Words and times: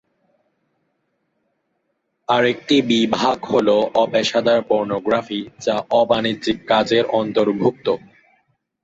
আরেকটি 2.27 2.75
বিভাগ 2.89 3.37
হল 3.45 3.67
অপেশাদার 3.95 4.59
পর্নোগ্রাফি, 4.63 5.41
যা 5.59 5.75
অ-বাণিজ্যিক 5.91 6.57
কাজের 6.67 7.03
অর্ন্তভূক্ত। 7.11 7.87